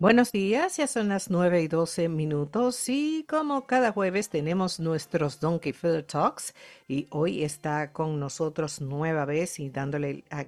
Buenos 0.00 0.32
días, 0.32 0.76
ya 0.76 0.88
son 0.88 1.08
las 1.08 1.30
9 1.30 1.62
y 1.62 1.68
12 1.68 2.08
minutos 2.08 2.88
y 2.88 3.24
como 3.28 3.64
cada 3.64 3.92
jueves 3.92 4.28
tenemos 4.28 4.80
nuestros 4.80 5.38
Donkey 5.38 5.72
Feather 5.72 6.02
Talks 6.02 6.52
y 6.88 7.06
hoy 7.10 7.44
está 7.44 7.92
con 7.92 8.18
nosotros 8.18 8.80
nueva 8.80 9.24
vez 9.24 9.60
y 9.60 9.70
dándole 9.70 10.24
a. 10.30 10.46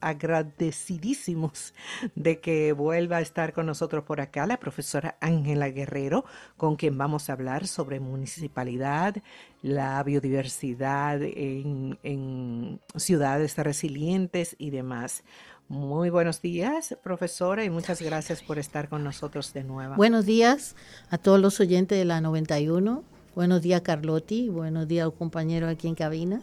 Agradecidísimos 0.00 1.74
de 2.14 2.38
que 2.38 2.72
vuelva 2.72 3.16
a 3.16 3.20
estar 3.20 3.52
con 3.52 3.66
nosotros 3.66 4.04
por 4.04 4.20
acá 4.20 4.46
la 4.46 4.60
profesora 4.60 5.16
Ángela 5.20 5.68
Guerrero, 5.68 6.24
con 6.56 6.76
quien 6.76 6.96
vamos 6.96 7.28
a 7.28 7.32
hablar 7.32 7.66
sobre 7.66 7.98
municipalidad, 7.98 9.16
la 9.62 10.00
biodiversidad 10.04 11.20
en 11.22 12.78
ciudades 12.94 13.56
resilientes 13.56 14.54
y 14.60 14.70
demás. 14.70 15.24
Muy 15.68 16.08
buenos 16.08 16.40
días, 16.40 16.96
profesora, 17.02 17.62
y 17.62 17.68
muchas 17.68 18.00
gracias 18.00 18.42
por 18.42 18.58
estar 18.58 18.88
con 18.88 19.04
nosotros 19.04 19.52
de 19.52 19.64
nuevo. 19.64 19.96
Buenos 19.96 20.24
días 20.24 20.74
a 21.10 21.18
todos 21.18 21.38
los 21.38 21.60
oyentes 21.60 21.98
de 21.98 22.06
la 22.06 22.22
91. 22.22 23.04
Buenos 23.34 23.60
días, 23.60 23.82
Carlotti. 23.82 24.48
Buenos 24.48 24.88
días, 24.88 25.10
compañero 25.18 25.68
aquí 25.68 25.86
en 25.86 25.94
cabina. 25.94 26.40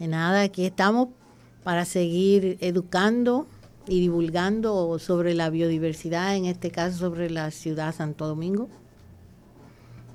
De 0.00 0.08
nada, 0.08 0.42
aquí 0.42 0.66
estamos 0.66 1.10
para 1.62 1.84
seguir 1.84 2.58
educando 2.60 3.46
y 3.86 4.00
divulgando 4.00 4.98
sobre 4.98 5.34
la 5.34 5.48
biodiversidad, 5.48 6.34
en 6.34 6.46
este 6.46 6.72
caso 6.72 6.98
sobre 6.98 7.30
la 7.30 7.52
ciudad 7.52 7.94
Santo 7.94 8.26
Domingo. 8.26 8.68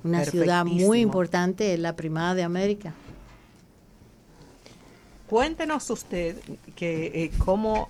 Una 0.04 0.26
ciudad 0.26 0.66
muy 0.66 1.00
importante, 1.00 1.72
es 1.72 1.80
la 1.80 1.96
primada 1.96 2.34
de 2.34 2.42
América. 2.42 2.92
Cuéntenos 5.28 5.90
usted 5.90 6.36
que 6.76 7.06
eh, 7.06 7.30
cómo, 7.38 7.88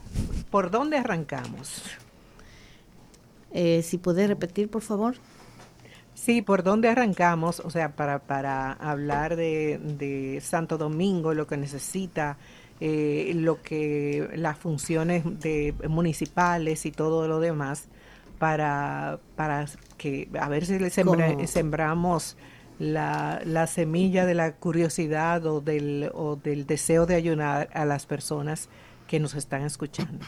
por 0.51 0.71
dónde 0.71 0.97
arrancamos. 0.97 1.83
Eh, 3.53 3.83
si 3.83 3.99
puede 3.99 4.27
repetir, 4.27 4.71
por 4.71 4.83
favor. 4.83 5.17
Sí, 6.15 6.41
por 6.43 6.63
dónde 6.63 6.89
arrancamos, 6.89 7.61
o 7.61 7.71
sea, 7.71 7.95
para, 7.95 8.21
para 8.21 8.73
hablar 8.73 9.37
de, 9.37 10.41
Santo 10.43 10.79
Domingo, 10.79 11.35
lo 11.35 11.47
que 11.47 11.57
necesita, 11.59 12.39
eh, 12.81 13.33
lo 13.35 13.61
que 13.63 14.31
las 14.35 14.59
funciones 14.59 15.23
de 15.41 15.75
municipales 15.89 16.87
y 16.87 16.91
todo 16.91 17.29
lo 17.29 17.39
demás, 17.39 17.89
para, 18.39 19.21
para 19.37 19.67
que 19.99 20.29
a 20.41 20.49
ver 20.49 20.67
si 20.67 20.79
le 20.79 20.91
sembramos 20.91 22.37
la, 22.79 23.41
la, 23.45 23.67
semilla 23.67 24.27
de 24.27 24.35
la 24.35 24.57
curiosidad 24.57 25.45
o 25.47 25.61
del, 25.61 26.11
o 26.15 26.37
del 26.37 26.67
deseo 26.67 27.07
de 27.07 27.15
ayudar 27.15 27.69
a 27.73 27.85
las 27.85 28.07
personas 28.07 28.69
que 29.07 29.21
nos 29.21 29.35
están 29.35 29.63
escuchando? 29.63 30.25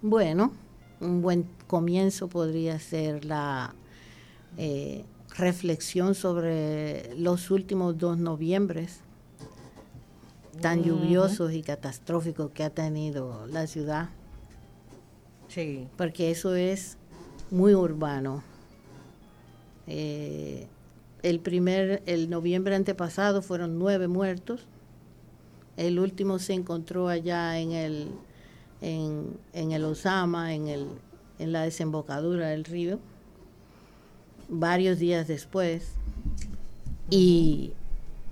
Bueno, 0.00 0.52
un 1.00 1.22
buen 1.22 1.46
comienzo 1.66 2.28
podría 2.28 2.78
ser 2.78 3.24
la 3.24 3.74
eh, 4.56 5.04
reflexión 5.36 6.14
sobre 6.14 7.14
los 7.16 7.50
últimos 7.50 7.98
dos 7.98 8.18
noviembres 8.18 9.00
tan 10.60 10.82
lluviosos 10.82 11.52
y 11.52 11.62
catastróficos 11.62 12.50
que 12.50 12.64
ha 12.64 12.70
tenido 12.70 13.46
la 13.46 13.66
ciudad. 13.66 14.08
Sí. 15.48 15.88
Porque 15.96 16.30
eso 16.30 16.54
es 16.54 16.96
muy 17.50 17.74
urbano. 17.74 18.42
Eh, 19.86 20.66
el 21.22 21.40
primer, 21.40 22.02
el 22.06 22.30
noviembre 22.30 22.74
antepasado 22.74 23.42
fueron 23.42 23.78
nueve 23.78 24.08
muertos. 24.08 24.66
El 25.76 25.98
último 25.98 26.38
se 26.38 26.54
encontró 26.54 27.08
allá 27.08 27.58
en 27.58 27.72
el, 27.72 28.10
en, 28.80 29.38
el 29.52 29.84
Osama, 29.84 30.54
en, 30.54 30.68
el, 30.68 30.88
en 31.38 31.52
la 31.52 31.62
desembocadura 31.62 32.48
del 32.48 32.64
río, 32.64 32.98
varios 34.48 34.98
días 34.98 35.28
después. 35.28 35.92
Y 37.10 37.72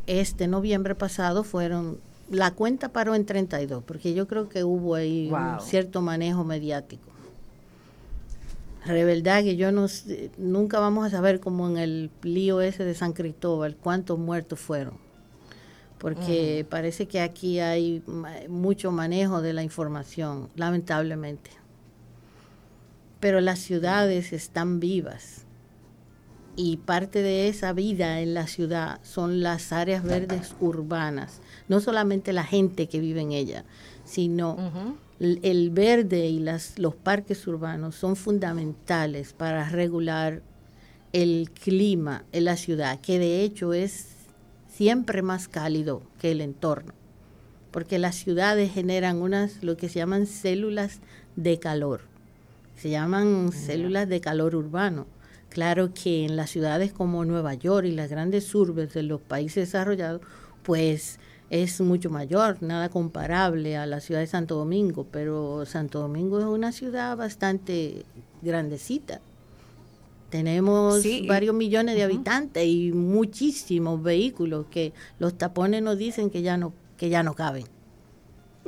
este 0.06 0.48
noviembre 0.48 0.94
pasado 0.94 1.44
fueron, 1.44 1.98
la 2.30 2.52
cuenta 2.52 2.88
paró 2.88 3.14
en 3.14 3.26
32, 3.26 3.82
porque 3.84 4.14
yo 4.14 4.26
creo 4.26 4.48
que 4.48 4.64
hubo 4.64 4.94
ahí 4.94 5.30
un 5.30 5.60
cierto 5.60 6.02
manejo 6.02 6.44
mediático. 6.44 7.15
De 8.86 9.04
verdad 9.04 9.42
que 9.42 9.56
yo 9.56 9.72
no 9.72 9.86
nunca 10.38 10.78
vamos 10.78 11.06
a 11.06 11.10
saber 11.10 11.40
como 11.40 11.68
en 11.68 11.76
el 11.76 12.10
lío 12.22 12.60
ese 12.60 12.84
de 12.84 12.94
San 12.94 13.12
Cristóbal 13.12 13.76
cuántos 13.76 14.18
muertos 14.18 14.60
fueron. 14.60 14.94
Porque 15.98 16.66
parece 16.68 17.08
que 17.08 17.20
aquí 17.20 17.58
hay 17.58 18.02
mucho 18.48 18.92
manejo 18.92 19.40
de 19.40 19.54
la 19.54 19.62
información, 19.62 20.50
lamentablemente. 20.54 21.50
Pero 23.18 23.40
las 23.40 23.58
ciudades 23.58 24.32
están 24.32 24.78
vivas. 24.78 25.46
Y 26.54 26.78
parte 26.78 27.22
de 27.22 27.48
esa 27.48 27.72
vida 27.72 28.20
en 28.20 28.34
la 28.34 28.46
ciudad 28.46 29.00
son 29.02 29.42
las 29.42 29.72
áreas 29.72 30.02
verdes 30.02 30.54
urbanas. 30.60 31.40
No 31.68 31.80
solamente 31.80 32.32
la 32.32 32.44
gente 32.44 32.88
que 32.88 33.00
vive 33.00 33.20
en 33.22 33.32
ella, 33.32 33.64
sino 34.04 34.56
el 35.18 35.70
verde 35.70 36.26
y 36.26 36.40
las, 36.40 36.78
los 36.78 36.94
parques 36.94 37.46
urbanos 37.46 37.94
son 37.94 38.16
fundamentales 38.16 39.32
para 39.32 39.68
regular 39.68 40.42
el 41.12 41.50
clima 41.50 42.24
en 42.32 42.44
la 42.44 42.56
ciudad, 42.56 43.00
que 43.00 43.18
de 43.18 43.42
hecho 43.42 43.72
es 43.72 44.08
siempre 44.68 45.22
más 45.22 45.48
cálido 45.48 46.02
que 46.18 46.32
el 46.32 46.42
entorno, 46.42 46.92
porque 47.70 47.98
las 47.98 48.16
ciudades 48.16 48.72
generan 48.72 49.22
unas, 49.22 49.62
lo 49.62 49.78
que 49.78 49.88
se 49.88 50.00
llaman 50.00 50.26
células 50.26 51.00
de 51.36 51.58
calor, 51.58 52.02
se 52.76 52.90
llaman 52.90 53.52
células 53.52 54.08
de 54.08 54.20
calor 54.20 54.54
urbano. 54.54 55.06
Claro 55.48 55.94
que 55.94 56.26
en 56.26 56.36
las 56.36 56.50
ciudades 56.50 56.92
como 56.92 57.24
Nueva 57.24 57.54
York 57.54 57.86
y 57.86 57.92
las 57.92 58.10
grandes 58.10 58.54
urbes 58.54 58.92
de 58.92 59.02
los 59.02 59.22
países 59.22 59.68
desarrollados, 59.68 60.20
pues 60.62 61.18
es 61.50 61.80
mucho 61.80 62.10
mayor, 62.10 62.62
nada 62.62 62.88
comparable 62.88 63.76
a 63.76 63.86
la 63.86 64.00
ciudad 64.00 64.20
de 64.20 64.26
Santo 64.26 64.56
Domingo, 64.56 65.06
pero 65.10 65.64
Santo 65.66 66.00
Domingo 66.00 66.38
es 66.40 66.46
una 66.46 66.72
ciudad 66.72 67.16
bastante 67.16 68.04
grandecita. 68.42 69.20
Tenemos 70.30 71.04
varios 71.28 71.54
millones 71.54 71.94
de 71.94 72.02
habitantes 72.02 72.66
y 72.66 72.90
muchísimos 72.92 74.02
vehículos 74.02 74.66
que 74.70 74.92
los 75.20 75.38
tapones 75.38 75.82
nos 75.82 75.96
dicen 75.98 76.30
que 76.30 76.42
ya 76.42 76.56
no 76.56 76.72
que 76.96 77.08
ya 77.08 77.22
no 77.22 77.34
caben. 77.34 77.64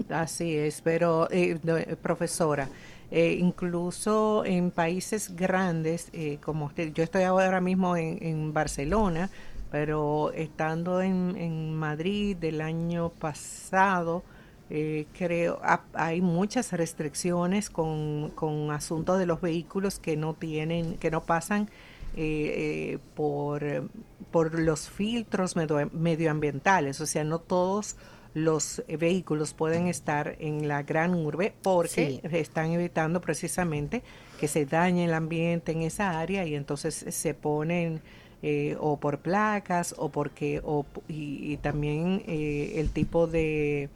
Así 0.09 0.55
es, 0.55 0.81
pero 0.83 1.28
eh, 1.31 1.59
profesora, 2.00 2.69
eh, 3.10 3.37
incluso 3.41 4.45
en 4.45 4.71
países 4.71 5.34
grandes, 5.34 6.09
eh, 6.12 6.39
como 6.43 6.66
usted, 6.66 6.93
yo 6.93 7.03
estoy 7.03 7.25
ahora 7.25 7.60
mismo 7.60 7.97
en, 7.97 8.22
en 8.22 8.53
Barcelona, 8.53 9.31
pero 9.71 10.33
estando 10.33 11.01
en, 11.03 11.37
en 11.37 11.75
Madrid 11.75 12.37
del 12.37 12.61
año 12.61 13.11
pasado, 13.11 14.23
eh, 14.71 15.06
creo 15.17 15.61
hay 15.95 16.21
muchas 16.21 16.73
restricciones 16.73 17.71
con, 17.71 18.31
con 18.34 18.71
asuntos 18.71 19.19
de 19.19 19.25
los 19.25 19.41
vehículos 19.41 19.99
que 19.99 20.17
no 20.17 20.34
tienen, 20.34 20.97
que 20.99 21.11
no 21.11 21.23
pasan 21.23 21.71
eh, 22.17 22.93
eh, 22.97 22.99
por, 23.15 23.89
por 24.31 24.59
los 24.59 24.91
filtros 24.91 25.55
medioambientales, 25.57 27.01
o 27.01 27.07
sea, 27.07 27.25
no 27.25 27.39
todos 27.39 27.97
los 28.34 28.83
vehículos 28.87 29.55
pueden 29.55 29.87
estar 29.87 30.37
en 30.39 30.69
la 30.69 30.83
gran 30.83 31.15
urbe 31.15 31.55
porque 31.62 32.21
están 32.31 32.73
evitando 32.73 33.21
precisamente 33.21 34.03
que 34.39 34.49
se 34.49 34.67
dañe 34.67 35.07
el 35.07 35.15
ambiente 35.15 35.73
en 35.73 35.83
esa 35.83 36.21
área 36.21 36.45
y 36.45 36.55
entonces 36.55 37.07
se 37.09 37.34
ponen 37.34 38.03
eh, 38.41 38.76
o 38.78 38.99
por 39.00 39.19
placas 39.19 39.97
o 39.99 40.10
porque 40.10 40.60
o, 40.65 40.87
y, 41.09 41.56
también 41.56 42.22
eh, 42.28 42.75
el 42.76 42.91
tipo 42.91 43.26
de, 43.26 43.88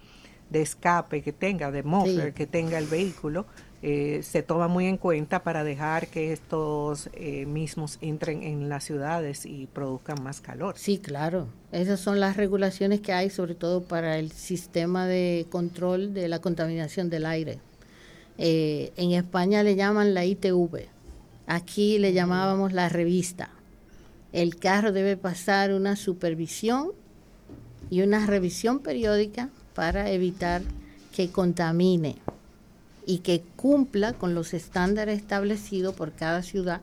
de, 0.51 0.63
escape 0.63 1.23
que 1.23 1.33
tenga, 1.33 1.71
de 1.71 1.85
muffler 1.85 2.35
que 2.35 2.49
tenga 2.49 2.77
el 2.79 2.87
vehículo, 2.87 3.47
eh, 3.83 4.21
se 4.25 4.43
toma 4.43 4.67
muy 4.67 4.87
en 4.87 4.97
cuenta 4.97 5.45
para 5.45 5.63
dejar 5.63 6.09
que 6.09 6.33
estos 6.33 7.09
mismos 7.47 7.99
entren 8.01 8.43
en 8.43 8.69
las 8.69 8.83
ciudades 8.83 9.47
y 9.47 9.69
produzcan 9.73 10.21
más 10.25 10.41
calor. 10.41 10.75
Sí, 10.77 10.99
claro. 10.99 11.47
Esas 11.71 12.01
son 12.01 12.19
las 12.19 12.37
regulaciones 12.37 13.01
que 13.01 13.13
hay, 13.13 13.31
sobre 13.31 13.55
todo 13.55 13.85
para 13.85 14.19
el 14.19 14.33
sistema 14.33 15.07
de 15.07 15.47
control 15.51 16.15
de 16.15 16.27
la 16.27 16.41
contaminación 16.41 17.11
del 17.11 17.27
aire. 17.27 17.61
en 18.39 19.13
España 19.13 19.63
le 19.63 19.77
llaman 19.77 20.15
la 20.15 20.25
ITV. 20.25 20.89
Aquí 21.47 21.99
le 22.01 22.13
llamábamos 22.13 22.73
la 22.73 22.89
revista 22.89 23.51
el 24.33 24.57
carro 24.57 24.93
debe 24.93 25.17
pasar 25.17 25.73
una 25.73 25.97
supervisión 25.97 26.93
y 27.91 28.03
una 28.03 28.27
revisión 28.27 28.81
periódica 28.81 29.51
para 29.75 30.11
evitar 30.11 30.63
que 31.15 31.31
contamine 31.31 32.17
y 33.07 33.19
que 33.19 33.43
cumpla 33.57 34.15
con 34.15 34.35
los 34.35 34.55
estándares 34.55 35.19
establecidos 35.19 35.95
por 35.95 36.13
cada 36.13 36.43
ciudad 36.43 36.81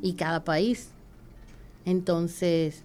y 0.00 0.14
cada 0.14 0.44
país. 0.44 0.88
Entonces, 1.84 2.82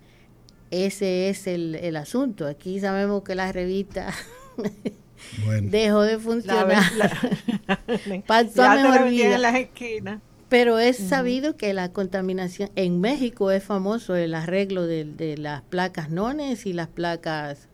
ese 0.72 1.30
es 1.30 1.48
el, 1.48 1.96
asunto. 1.96 2.48
Aquí 2.48 2.80
sabemos 2.80 3.24
que 3.24 3.36
la 3.36 3.52
revista 3.52 4.14
dejó 5.62 6.02
de 6.02 6.20
funcionar. 6.20 6.84
Pasó 8.28 8.64
a 8.64 8.76
mejor 8.76 9.10
vida. 9.10 9.36
En 9.36 9.42
las 9.42 9.56
esquinas. 9.56 10.22
Pero 10.50 10.80
es 10.80 10.98
sabido 10.98 11.58
que 11.58 11.74
la 11.74 11.92
contaminación 11.92 12.70
en 12.76 13.02
México 13.02 13.52
es 13.52 13.64
famoso 13.64 14.16
el 14.16 14.34
arreglo 14.34 14.88
de, 14.88 15.36
las 15.38 15.62
placas 15.64 16.10
nones 16.10 16.66
y 16.66 16.74
las 16.74 16.88
placas 16.88 17.68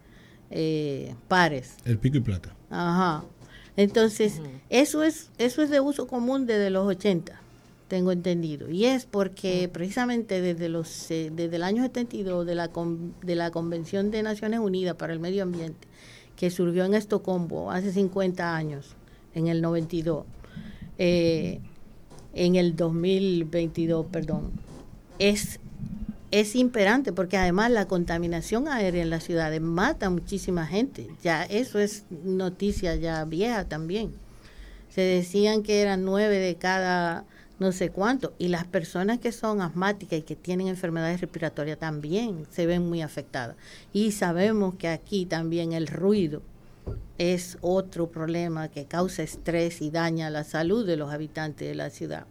eh, 0.49 1.15
pares. 1.27 1.75
El 1.85 1.99
pico 1.99 2.17
y 2.17 2.21
placa. 2.21 2.55
Ajá. 2.69 3.23
Entonces, 3.75 4.41
eso 4.69 5.03
es 5.03 5.31
eso 5.37 5.63
es 5.63 5.69
de 5.69 5.79
uso 5.79 6.07
común 6.07 6.45
desde 6.45 6.69
los 6.69 6.87
80, 6.87 7.39
tengo 7.87 8.11
entendido. 8.11 8.69
Y 8.69 8.85
es 8.85 9.05
porque 9.05 9.69
precisamente 9.71 10.41
desde 10.41 10.69
los 10.69 11.09
eh, 11.09 11.31
desde 11.33 11.55
el 11.55 11.63
año 11.63 11.81
72 11.81 12.45
de 12.45 12.55
la 12.55 12.69
de 13.23 13.35
la 13.35 13.51
Convención 13.51 14.11
de 14.11 14.21
Naciones 14.21 14.59
Unidas 14.59 14.95
para 14.95 15.13
el 15.13 15.19
Medio 15.19 15.43
Ambiente 15.43 15.87
que 16.35 16.49
surgió 16.49 16.85
en 16.85 16.93
Estocolmo 16.93 17.71
hace 17.71 17.91
50 17.91 18.55
años, 18.55 18.95
en 19.33 19.47
el 19.47 19.61
92. 19.61 20.25
Eh, 20.97 21.59
en 22.33 22.55
el 22.55 22.75
2022, 22.75 24.07
perdón, 24.07 24.51
es, 25.19 25.59
es 26.31 26.55
imperante 26.55 27.13
porque 27.13 27.37
además 27.37 27.71
la 27.71 27.87
contaminación 27.87 28.67
aérea 28.67 29.03
en 29.03 29.09
las 29.09 29.23
ciudades 29.23 29.61
mata 29.61 30.07
a 30.07 30.09
muchísima 30.09 30.65
gente. 30.65 31.07
Ya 31.23 31.43
eso 31.43 31.79
es 31.79 32.05
noticia 32.23 32.95
ya 32.95 33.23
vieja 33.25 33.65
también. 33.69 34.11
Se 34.89 35.01
decían 35.01 35.63
que 35.63 35.81
eran 35.81 36.05
nueve 36.05 36.37
de 36.37 36.55
cada 36.55 37.25
no 37.59 37.71
sé 37.71 37.89
cuánto. 37.89 38.33
Y 38.37 38.49
las 38.49 38.65
personas 38.65 39.19
que 39.19 39.31
son 39.31 39.61
asmáticas 39.61 40.19
y 40.19 40.23
que 40.23 40.35
tienen 40.35 40.67
enfermedades 40.67 41.21
respiratorias 41.21 41.79
también 41.79 42.45
se 42.51 42.65
ven 42.65 42.87
muy 42.87 43.01
afectadas. 43.01 43.55
Y 43.93 44.11
sabemos 44.11 44.75
que 44.75 44.89
aquí 44.89 45.25
también 45.25 45.71
el 45.71 45.87
ruido 45.87 46.41
es 47.17 47.57
otro 47.61 48.09
problema 48.09 48.69
que 48.69 48.85
causa 48.85 49.23
estrés 49.23 49.81
y 49.81 49.91
daña 49.91 50.29
la 50.29 50.43
salud 50.43 50.85
de 50.85 50.97
los 50.97 51.11
habitantes 51.11 51.67
de 51.67 51.75
la 51.75 51.89
ciudad. 51.89 52.25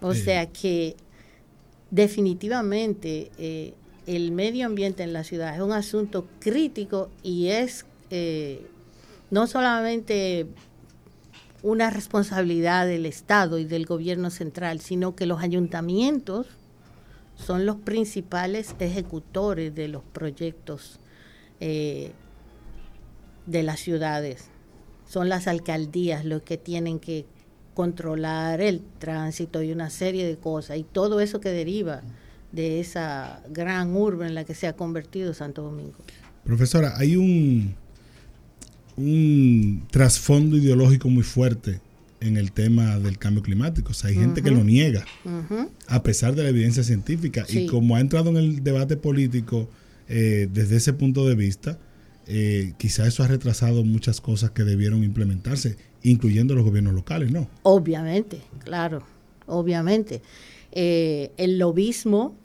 o 0.00 0.12
eh, 0.12 0.14
sea 0.14 0.46
que 0.46 0.96
definitivamente 1.90 3.30
eh, 3.38 3.74
el 4.06 4.32
medio 4.32 4.66
ambiente 4.66 5.02
en 5.02 5.12
la 5.12 5.24
ciudad 5.24 5.54
es 5.54 5.60
un 5.60 5.72
asunto 5.72 6.26
crítico 6.40 7.10
y 7.22 7.48
es 7.48 7.86
eh, 8.10 8.66
no 9.30 9.46
solamente 9.46 10.46
una 11.62 11.90
responsabilidad 11.90 12.86
del 12.86 13.06
Estado 13.06 13.58
y 13.58 13.64
del 13.64 13.86
gobierno 13.86 14.30
central, 14.30 14.80
sino 14.80 15.14
que 15.14 15.26
los 15.26 15.42
ayuntamientos 15.42 16.46
son 17.36 17.66
los 17.66 17.76
principales 17.76 18.74
ejecutores 18.78 19.74
de 19.74 19.88
los 19.88 20.02
proyectos 20.02 20.98
de 23.50 23.62
las 23.62 23.80
ciudades. 23.80 24.44
Son 25.08 25.28
las 25.28 25.48
alcaldías 25.48 26.24
los 26.24 26.42
que 26.42 26.56
tienen 26.56 27.00
que 27.00 27.26
controlar 27.74 28.60
el 28.60 28.82
tránsito 28.98 29.62
y 29.62 29.72
una 29.72 29.90
serie 29.90 30.26
de 30.26 30.36
cosas 30.36 30.78
y 30.78 30.84
todo 30.84 31.20
eso 31.20 31.40
que 31.40 31.50
deriva 31.50 32.02
de 32.52 32.80
esa 32.80 33.42
gran 33.50 33.94
urbe 33.96 34.26
en 34.26 34.34
la 34.34 34.44
que 34.44 34.54
se 34.54 34.66
ha 34.66 34.74
convertido 34.74 35.34
Santo 35.34 35.62
Domingo. 35.62 35.96
Profesora, 36.44 36.94
hay 36.96 37.16
un, 37.16 37.74
un 38.96 39.86
trasfondo 39.90 40.56
ideológico 40.56 41.08
muy 41.08 41.22
fuerte 41.22 41.80
en 42.20 42.36
el 42.36 42.52
tema 42.52 42.98
del 42.98 43.18
cambio 43.18 43.42
climático. 43.42 43.90
O 43.90 43.94
sea, 43.94 44.10
hay 44.10 44.16
gente 44.16 44.42
que 44.42 44.50
lo 44.50 44.62
niega, 44.62 45.04
a 45.86 46.02
pesar 46.02 46.34
de 46.34 46.42
la 46.42 46.50
evidencia 46.50 46.82
científica. 46.82 47.46
Y 47.48 47.66
como 47.66 47.96
ha 47.96 48.00
entrado 48.00 48.30
en 48.30 48.36
el 48.36 48.62
debate 48.62 48.96
político 48.96 49.68
eh, 50.08 50.48
desde 50.52 50.76
ese 50.76 50.92
punto 50.92 51.26
de 51.26 51.34
vista, 51.34 51.78
eh, 52.32 52.74
quizá 52.78 53.06
eso 53.06 53.24
ha 53.24 53.26
retrasado 53.26 53.82
muchas 53.84 54.20
cosas 54.20 54.52
que 54.52 54.62
debieron 54.62 55.02
implementarse, 55.02 55.76
incluyendo 56.02 56.54
los 56.54 56.64
gobiernos 56.64 56.94
locales, 56.94 57.32
¿no? 57.32 57.48
Obviamente, 57.62 58.40
claro, 58.62 59.02
obviamente. 59.46 60.22
Eh, 60.70 61.32
el 61.38 61.58
lobismo, 61.58 62.36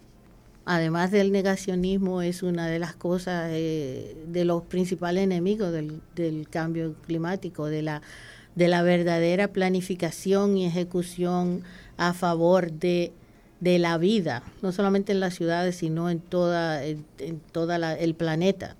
además 0.65 1.11
del 1.11 1.31
negacionismo, 1.31 2.23
es 2.23 2.41
una 2.41 2.67
de 2.67 2.79
las 2.79 2.95
cosas, 2.95 3.51
eh, 3.53 4.17
de 4.27 4.43
los 4.43 4.63
principales 4.63 5.23
enemigos 5.23 5.71
del, 5.71 6.47
cambio 6.49 6.95
climático, 7.05 7.67
de 7.67 7.83
la, 7.83 8.01
de 8.55 8.67
la 8.67 8.81
verdadera 8.81 9.53
planificación 9.53 10.57
y 10.57 10.65
ejecución 10.65 11.61
a 11.97 12.13
favor 12.13 12.71
de 12.71 13.13
de 13.61 13.79
la 13.79 13.97
vida, 13.97 14.43
no 14.61 14.73
solamente 14.73 15.13
en 15.13 15.21
las 15.21 15.33
ciudades, 15.33 15.77
sino 15.77 16.09
en 16.09 16.19
toda, 16.19 16.83
en, 16.83 17.05
toda 17.51 17.95
el 17.95 18.13
planeta 18.13 18.75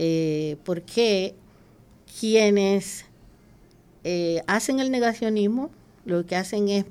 eh, 0.00 0.58
porque 0.62 1.34
quienes 2.20 3.04
eh, 4.04 4.42
hacen 4.46 4.78
el 4.78 4.92
negacionismo 4.92 5.72
lo 6.04 6.24
que 6.24 6.36
hacen 6.36 6.68
es 6.68 6.84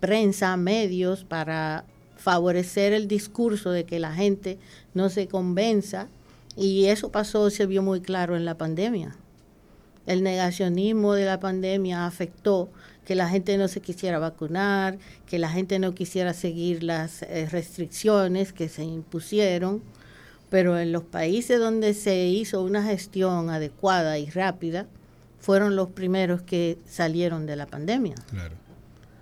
prensa, 0.00 0.56
medios 0.56 1.24
para 1.24 1.84
favorecer 2.16 2.94
el 2.94 3.06
discurso 3.06 3.70
de 3.70 3.84
que 3.84 4.00
la 4.00 4.14
gente 4.14 4.56
no 4.94 5.10
se 5.10 5.28
convenza 5.28 6.08
y 6.56 6.86
eso 6.86 7.12
pasó, 7.12 7.50
se 7.50 7.66
vio 7.66 7.82
muy 7.82 8.00
claro 8.00 8.34
en 8.34 8.46
la 8.46 8.56
pandemia. 8.56 9.14
El 10.06 10.22
negacionismo 10.22 11.12
de 11.12 11.26
la 11.26 11.38
pandemia 11.38 12.06
afectó 12.06 12.70
que 13.04 13.14
la 13.14 13.28
gente 13.28 13.58
no 13.58 13.68
se 13.68 13.82
quisiera 13.82 14.18
vacunar, 14.18 14.96
que 15.26 15.38
la 15.38 15.50
gente 15.50 15.78
no 15.78 15.94
quisiera 15.94 16.32
seguir 16.32 16.82
las 16.82 17.24
eh, 17.24 17.46
restricciones 17.50 18.54
que 18.54 18.70
se 18.70 18.84
impusieron 18.84 19.82
pero 20.52 20.78
en 20.78 20.92
los 20.92 21.02
países 21.02 21.58
donde 21.58 21.94
se 21.94 22.26
hizo 22.26 22.62
una 22.62 22.82
gestión 22.82 23.48
adecuada 23.48 24.18
y 24.18 24.28
rápida, 24.28 24.86
fueron 25.40 25.76
los 25.76 25.88
primeros 25.88 26.42
que 26.42 26.76
salieron 26.86 27.46
de 27.46 27.56
la 27.56 27.64
pandemia. 27.64 28.16
Claro. 28.28 28.54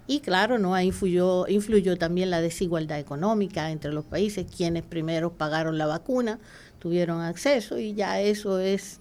Y 0.08 0.18
claro, 0.18 0.58
no 0.58 0.78
influyó, 0.80 1.46
influyó 1.46 1.96
también 1.96 2.30
la 2.30 2.40
desigualdad 2.40 2.98
económica 2.98 3.70
entre 3.70 3.92
los 3.92 4.04
países, 4.04 4.44
quienes 4.44 4.82
primero 4.82 5.32
pagaron 5.32 5.78
la 5.78 5.86
vacuna, 5.86 6.40
tuvieron 6.80 7.20
acceso 7.20 7.78
y 7.78 7.94
ya 7.94 8.20
eso 8.20 8.58
es 8.58 8.98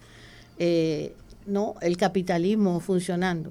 eh, 0.60 1.16
no 1.48 1.74
el 1.82 1.98
capitalismo 1.98 2.80
funcionando. 2.80 3.50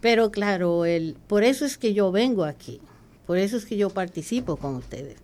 Pero 0.00 0.30
claro, 0.30 0.84
el, 0.84 1.16
por 1.26 1.42
eso 1.42 1.64
es 1.64 1.76
que 1.76 1.94
yo 1.94 2.12
vengo 2.12 2.44
aquí, 2.44 2.80
por 3.26 3.38
eso 3.38 3.56
es 3.56 3.66
que 3.66 3.76
yo 3.76 3.90
participo 3.90 4.56
con 4.56 4.76
ustedes, 4.76 5.16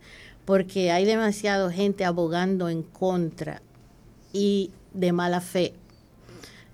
porque 0.47 0.93
hay 0.93 1.05
demasiada 1.05 1.71
gente 1.71 2.05
abogando 2.05 2.71
en 2.71 2.83
contra 2.83 3.61
y 4.33 4.71
de 4.95 5.13
mala 5.13 5.43
fe. 5.43 5.75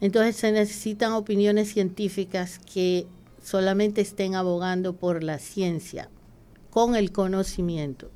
Entonces 0.01 0.37
se 0.37 0.53
necesitan 0.53 1.13
opiniones 1.13 1.73
científicas 1.73 2.61
que 2.61 3.07
solamente 3.43 4.01
estén 4.03 4.35
abogando 4.35 4.95
por 4.95 5.25
la 5.25 5.39
ciencia, 5.39 6.08
con 6.70 6.94
el 6.94 7.13
conocimiento. 7.13 8.11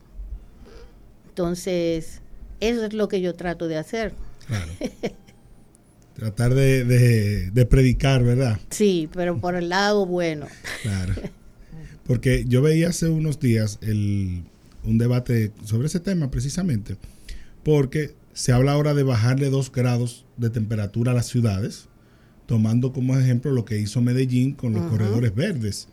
Entonces, 1.28 2.20
eso 2.60 2.84
es 2.84 2.92
lo 2.92 3.08
que 3.08 3.20
yo 3.20 3.34
trato 3.34 3.66
de 3.66 3.78
hacer. 3.78 4.14
Claro. 4.46 4.72
Tratar 6.14 6.54
de, 6.54 6.84
de, 7.50 7.66
predicar, 7.66 8.24
¿verdad? 8.24 8.58
Sí, 8.70 9.08
pero 9.12 9.38
por 9.38 9.54
el 9.54 9.68
lado 9.68 10.06
bueno. 10.06 10.46
Claro. 10.80 11.12
Porque 12.06 12.46
yo 12.46 12.62
veía 12.62 12.88
hace 12.88 13.10
unos 13.10 13.38
días 13.38 13.78
el, 13.82 14.44
un 14.86 14.98
debate 14.98 15.52
sobre 15.64 15.86
ese 15.86 16.00
tema 16.00 16.30
precisamente, 16.30 16.96
porque 17.62 18.14
se 18.32 18.52
habla 18.52 18.72
ahora 18.72 18.94
de 18.94 19.02
bajarle 19.02 19.50
dos 19.50 19.72
grados 19.72 20.24
de 20.36 20.50
temperatura 20.50 21.12
a 21.12 21.14
las 21.14 21.26
ciudades, 21.26 21.88
tomando 22.46 22.92
como 22.92 23.18
ejemplo 23.18 23.50
lo 23.50 23.64
que 23.64 23.78
hizo 23.78 24.00
Medellín 24.00 24.52
con 24.52 24.72
los 24.72 24.90
corredores 24.90 25.34
verdes, 25.34 25.88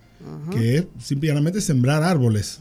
que 0.51 0.77
es 0.77 0.85
simplemente 0.99 1.61
sembrar 1.61 2.03
árboles, 2.03 2.59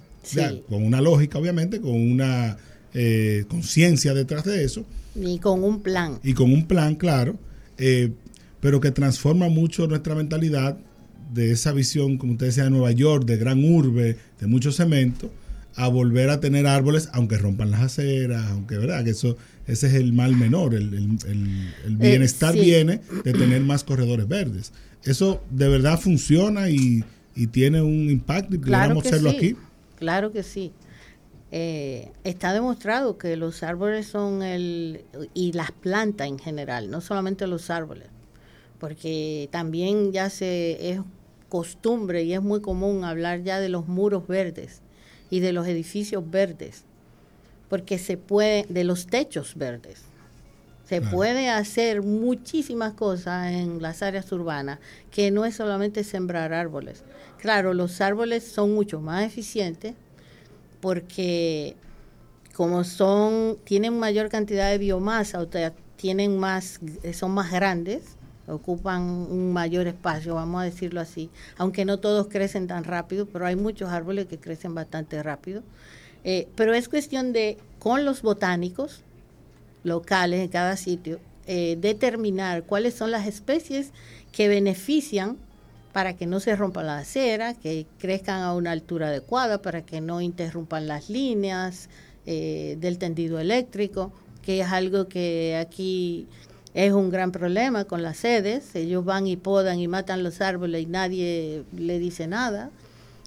con 0.68 0.84
una 0.84 1.00
lógica 1.00 1.38
obviamente, 1.38 1.80
con 1.80 1.94
una 1.94 2.56
eh, 2.94 3.44
conciencia 3.48 4.14
detrás 4.14 4.44
de 4.44 4.64
eso. 4.64 4.84
Y 5.14 5.38
con 5.38 5.62
un 5.62 5.82
plan. 5.82 6.18
Y 6.22 6.32
con 6.32 6.52
un 6.52 6.66
plan, 6.66 6.94
claro, 6.94 7.36
eh, 7.76 8.12
pero 8.60 8.80
que 8.80 8.92
transforma 8.92 9.48
mucho 9.48 9.86
nuestra 9.86 10.14
mentalidad 10.14 10.78
de 11.34 11.50
esa 11.50 11.72
visión, 11.72 12.18
como 12.18 12.32
usted 12.32 12.46
decía, 12.46 12.64
de 12.64 12.70
Nueva 12.70 12.92
York, 12.92 13.24
de 13.24 13.36
gran 13.36 13.64
urbe, 13.64 14.16
de 14.40 14.46
mucho 14.46 14.70
cemento, 14.70 15.30
a 15.74 15.88
volver 15.88 16.30
a 16.30 16.40
tener 16.40 16.66
árboles, 16.66 17.08
aunque 17.12 17.38
rompan 17.38 17.70
las 17.70 17.80
aceras, 17.80 18.50
aunque, 18.50 18.76
¿verdad? 18.76 19.04
Que 19.04 19.10
eso, 19.10 19.36
ese 19.66 19.86
es 19.86 19.94
el 19.94 20.12
mal 20.12 20.36
menor, 20.36 20.74
el, 20.74 20.92
el, 20.94 21.96
bienestar 21.96 22.56
eh, 22.56 22.60
viene 22.60 23.00
de 23.24 23.32
tener 23.32 23.62
más 23.62 23.84
corredores 23.84 24.28
verdes. 24.28 24.72
Eso 25.04 25.42
de 25.50 25.68
verdad 25.68 25.98
funciona 25.98 26.68
y, 26.68 27.04
tiene 27.50 27.80
un 27.80 28.10
impacto 28.10 28.56
y 28.56 28.60
claro 28.60 29.00
hacerlo 29.00 29.30
aquí. 29.30 29.56
Claro 29.96 30.32
que 30.32 30.42
sí. 30.42 30.72
Eh, 31.50 32.12
está 32.24 32.52
demostrado 32.52 33.16
que 33.16 33.36
los 33.36 33.62
árboles 33.62 34.06
son 34.06 34.42
el, 34.42 35.04
y 35.32 35.52
las 35.52 35.70
plantas 35.72 36.28
en 36.28 36.38
general, 36.38 36.90
no 36.90 37.00
solamente 37.00 37.46
los 37.46 37.70
árboles, 37.70 38.08
porque 38.78 39.48
también 39.50 40.12
ya 40.12 40.28
se 40.28 40.90
es 40.90 41.00
costumbre 41.48 42.22
y 42.24 42.34
es 42.34 42.42
muy 42.42 42.60
común 42.60 43.04
hablar 43.04 43.42
ya 43.42 43.60
de 43.60 43.68
los 43.68 43.86
muros 43.86 44.26
verdes 44.26 44.81
y 45.32 45.40
de 45.40 45.54
los 45.54 45.66
edificios 45.66 46.30
verdes, 46.30 46.84
porque 47.70 47.98
se 47.98 48.18
puede, 48.18 48.66
de 48.68 48.84
los 48.84 49.06
techos 49.06 49.54
verdes. 49.56 50.02
Se 50.84 51.00
puede 51.00 51.48
hacer 51.48 52.02
muchísimas 52.02 52.92
cosas 52.92 53.50
en 53.50 53.80
las 53.80 54.02
áreas 54.02 54.30
urbanas, 54.30 54.78
que 55.10 55.30
no 55.30 55.46
es 55.46 55.54
solamente 55.56 56.04
sembrar 56.04 56.52
árboles. 56.52 57.02
Claro, 57.38 57.72
los 57.72 58.02
árboles 58.02 58.44
son 58.44 58.74
mucho 58.74 59.00
más 59.00 59.24
eficientes 59.24 59.94
porque 60.82 61.76
como 62.52 62.84
son 62.84 63.56
tienen 63.64 63.98
mayor 63.98 64.28
cantidad 64.28 64.70
de 64.70 64.76
biomasa, 64.76 65.40
o 65.40 65.50
sea, 65.50 65.72
tienen 65.96 66.38
más 66.38 66.78
son 67.14 67.30
más 67.30 67.50
grandes, 67.50 68.02
ocupan 68.46 69.02
un 69.02 69.52
mayor 69.52 69.86
espacio, 69.86 70.34
vamos 70.34 70.62
a 70.62 70.64
decirlo 70.64 71.00
así, 71.00 71.30
aunque 71.56 71.84
no 71.84 71.98
todos 71.98 72.28
crecen 72.28 72.66
tan 72.66 72.84
rápido, 72.84 73.26
pero 73.26 73.46
hay 73.46 73.56
muchos 73.56 73.90
árboles 73.90 74.26
que 74.26 74.38
crecen 74.38 74.74
bastante 74.74 75.22
rápido. 75.22 75.62
Eh, 76.24 76.48
pero 76.54 76.74
es 76.74 76.88
cuestión 76.88 77.32
de, 77.32 77.58
con 77.78 78.04
los 78.04 78.22
botánicos 78.22 79.02
locales 79.84 80.40
en 80.40 80.48
cada 80.48 80.76
sitio, 80.76 81.18
eh, 81.46 81.76
determinar 81.80 82.64
cuáles 82.64 82.94
son 82.94 83.10
las 83.10 83.26
especies 83.26 83.90
que 84.30 84.48
benefician 84.48 85.36
para 85.92 86.16
que 86.16 86.26
no 86.26 86.40
se 86.40 86.56
rompa 86.56 86.82
la 86.82 86.98
acera, 86.98 87.54
que 87.54 87.86
crezcan 87.98 88.42
a 88.42 88.54
una 88.54 88.70
altura 88.70 89.08
adecuada, 89.08 89.60
para 89.60 89.82
que 89.82 90.00
no 90.00 90.20
interrumpan 90.20 90.86
las 90.86 91.10
líneas 91.10 91.90
eh, 92.24 92.76
del 92.80 92.98
tendido 92.98 93.40
eléctrico, 93.40 94.12
que 94.42 94.60
es 94.60 94.68
algo 94.68 95.08
que 95.08 95.56
aquí 95.60 96.28
es 96.74 96.92
un 96.92 97.10
gran 97.10 97.32
problema 97.32 97.84
con 97.84 98.02
las 98.02 98.18
sedes. 98.18 98.74
Ellos 98.74 99.04
van 99.04 99.26
y 99.26 99.36
podan 99.36 99.78
y 99.78 99.88
matan 99.88 100.22
los 100.22 100.40
árboles 100.40 100.82
y 100.82 100.86
nadie 100.86 101.64
le 101.76 101.98
dice 101.98 102.26
nada. 102.26 102.70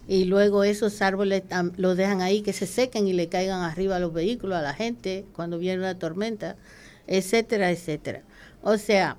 Y 0.07 0.25
luego 0.25 0.63
esos 0.63 1.01
árboles 1.01 1.43
los 1.77 1.97
dejan 1.97 2.21
ahí 2.21 2.41
que 2.41 2.53
se 2.53 2.67
sequen 2.67 3.07
y 3.07 3.13
le 3.13 3.27
caigan 3.27 3.61
arriba 3.61 3.95
a 3.95 3.99
los 3.99 4.13
vehículos, 4.13 4.57
a 4.57 4.61
la 4.61 4.73
gente, 4.73 5.25
cuando 5.33 5.57
viene 5.57 5.79
una 5.79 5.97
tormenta, 5.97 6.55
etcétera, 7.07 7.71
etcétera. 7.71 8.21
O 8.61 8.77
sea, 8.77 9.17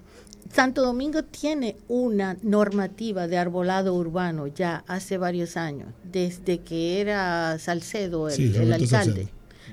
Santo 0.52 0.82
Domingo 0.82 1.24
tiene 1.24 1.76
una 1.88 2.36
normativa 2.42 3.26
de 3.26 3.36
arbolado 3.36 3.94
urbano 3.94 4.46
ya 4.46 4.84
hace 4.86 5.18
varios 5.18 5.56
años, 5.56 5.88
desde 6.04 6.58
que 6.58 7.00
era 7.00 7.58
Salcedo 7.58 8.28
el, 8.28 8.72
alcalde. 8.72 9.28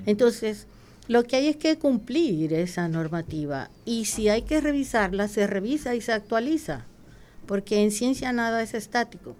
Entonces, 0.07 0.65
lo 1.07 1.23
que 1.23 1.35
hay 1.35 1.47
es 1.47 1.57
que 1.57 1.77
cumplir 1.77 2.53
esa 2.53 2.87
normativa 2.87 3.69
y 3.85 4.05
si 4.05 4.29
hay 4.29 4.43
que 4.43 4.61
revisarla, 4.61 5.27
se 5.27 5.47
revisa 5.47 5.95
y 5.95 6.01
se 6.01 6.13
actualiza, 6.13 6.85
porque 7.45 7.83
en 7.83 7.91
ciencia 7.91 8.31
nada 8.31 8.63
es 8.63 8.73
estático 8.73 9.35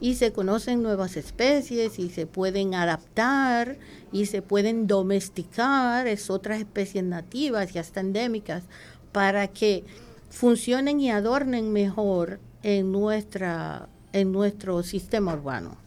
y 0.00 0.14
se 0.16 0.32
conocen 0.32 0.82
nuevas 0.82 1.16
especies 1.16 1.98
y 1.98 2.10
se 2.10 2.26
pueden 2.26 2.74
adaptar 2.74 3.78
y 4.12 4.26
se 4.26 4.42
pueden 4.42 4.86
domesticar, 4.86 6.06
es 6.06 6.28
otras 6.28 6.58
especies 6.58 7.04
nativas 7.04 7.74
y 7.74 7.78
hasta 7.78 8.00
endémicas 8.00 8.64
para 9.12 9.48
que 9.48 9.84
funcionen 10.28 11.00
y 11.00 11.10
adornen 11.10 11.72
mejor 11.72 12.40
en 12.62 12.92
nuestra 12.92 13.88
en 14.12 14.32
nuestro 14.32 14.82
sistema 14.82 15.34
urbano. 15.34 15.85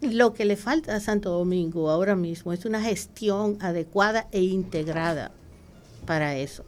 Lo 0.00 0.34
que 0.34 0.44
le 0.44 0.56
falta 0.56 0.94
a 0.94 1.00
Santo 1.00 1.30
Domingo 1.30 1.90
ahora 1.90 2.14
mismo 2.14 2.52
es 2.52 2.64
una 2.64 2.80
gestión 2.80 3.58
adecuada 3.60 4.28
e 4.30 4.42
integrada 4.42 5.32
para 6.06 6.36
eso, 6.36 6.64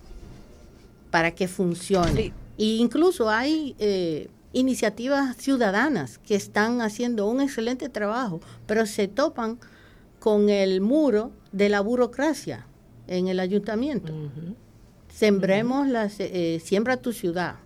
para 1.10 1.30
que 1.30 1.46
funcione. 1.46 2.32
E 2.58 2.64
incluso 2.76 3.30
hay 3.30 3.76
eh, 3.78 4.28
iniciativas 4.52 5.36
ciudadanas 5.36 6.18
que 6.18 6.34
están 6.34 6.80
haciendo 6.80 7.28
un 7.28 7.40
excelente 7.40 7.88
trabajo, 7.88 8.40
pero 8.66 8.86
se 8.86 9.06
topan 9.06 9.58
con 10.18 10.48
el 10.48 10.80
muro 10.80 11.30
de 11.52 11.68
la 11.68 11.80
burocracia 11.80 12.66
en 13.06 13.28
el 13.28 13.38
ayuntamiento. 13.38 14.12
Sembremos, 15.14 15.86
la, 15.86 16.10
eh, 16.18 16.60
siembra 16.64 16.96
tu 16.96 17.12
ciudad, 17.12 17.56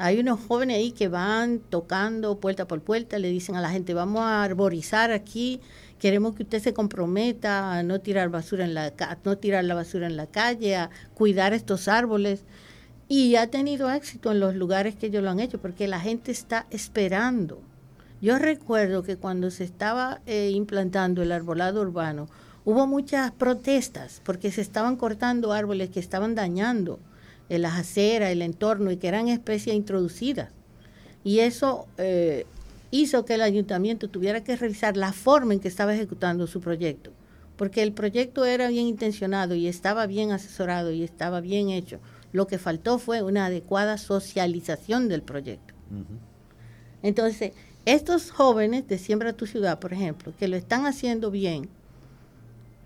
hay 0.00 0.18
unos 0.18 0.40
jóvenes 0.40 0.78
ahí 0.78 0.92
que 0.92 1.08
van 1.08 1.58
tocando 1.58 2.40
puerta 2.40 2.66
por 2.66 2.80
puerta, 2.80 3.18
le 3.18 3.28
dicen 3.28 3.54
a 3.56 3.60
la 3.60 3.68
gente, 3.68 3.92
vamos 3.92 4.22
a 4.22 4.42
arborizar 4.42 5.10
aquí, 5.10 5.60
queremos 5.98 6.34
que 6.34 6.42
usted 6.44 6.62
se 6.62 6.72
comprometa 6.72 7.74
a 7.74 7.82
no 7.82 8.00
tirar 8.00 8.30
basura 8.30 8.64
en 8.64 8.72
la 8.72 8.94
no 9.24 9.36
tirar 9.36 9.62
la 9.64 9.74
basura 9.74 10.06
en 10.06 10.16
la 10.16 10.26
calle, 10.26 10.74
a 10.76 10.88
cuidar 11.12 11.52
estos 11.52 11.86
árboles. 11.86 12.44
Y 13.08 13.36
ha 13.36 13.48
tenido 13.48 13.90
éxito 13.90 14.32
en 14.32 14.40
los 14.40 14.54
lugares 14.54 14.94
que 14.96 15.08
ellos 15.08 15.22
lo 15.22 15.28
han 15.28 15.40
hecho, 15.40 15.60
porque 15.60 15.86
la 15.86 16.00
gente 16.00 16.32
está 16.32 16.66
esperando. 16.70 17.60
Yo 18.22 18.38
recuerdo 18.38 19.02
que 19.02 19.18
cuando 19.18 19.50
se 19.50 19.64
estaba 19.64 20.22
eh, 20.24 20.50
implantando 20.54 21.22
el 21.22 21.30
arbolado 21.30 21.82
urbano, 21.82 22.26
hubo 22.64 22.86
muchas 22.86 23.32
protestas 23.32 24.22
porque 24.24 24.50
se 24.50 24.62
estaban 24.62 24.96
cortando 24.96 25.52
árboles 25.52 25.90
que 25.90 26.00
estaban 26.00 26.34
dañando 26.34 27.00
en 27.50 27.62
las 27.62 27.78
aceras, 27.78 28.30
el 28.30 28.40
entorno, 28.40 28.90
y 28.90 28.96
que 28.96 29.08
eran 29.08 29.28
especies 29.28 29.76
introducidas. 29.76 30.50
Y 31.22 31.40
eso 31.40 31.86
eh, 31.98 32.46
hizo 32.90 33.24
que 33.24 33.34
el 33.34 33.42
ayuntamiento 33.42 34.08
tuviera 34.08 34.42
que 34.42 34.56
revisar 34.56 34.96
la 34.96 35.12
forma 35.12 35.52
en 35.52 35.60
que 35.60 35.68
estaba 35.68 35.94
ejecutando 35.94 36.46
su 36.46 36.60
proyecto, 36.60 37.10
porque 37.56 37.82
el 37.82 37.92
proyecto 37.92 38.44
era 38.44 38.68
bien 38.68 38.86
intencionado 38.86 39.54
y 39.54 39.66
estaba 39.66 40.06
bien 40.06 40.32
asesorado 40.32 40.92
y 40.92 41.02
estaba 41.02 41.40
bien 41.40 41.68
hecho. 41.68 41.98
Lo 42.32 42.46
que 42.46 42.58
faltó 42.58 42.98
fue 42.98 43.22
una 43.22 43.46
adecuada 43.46 43.98
socialización 43.98 45.08
del 45.08 45.22
proyecto. 45.22 45.74
Entonces, 47.02 47.52
estos 47.84 48.30
jóvenes 48.30 48.86
de 48.86 48.98
Siembra 48.98 49.32
tu 49.32 49.46
Ciudad, 49.46 49.80
por 49.80 49.92
ejemplo, 49.92 50.32
que 50.38 50.46
lo 50.46 50.56
están 50.56 50.86
haciendo 50.86 51.30
bien, 51.32 51.68